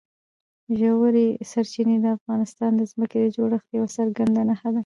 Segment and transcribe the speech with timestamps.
[0.79, 4.79] ژورې سرچینې د افغانستان د ځمکې د جوړښت یوه څرګنده نښه ده.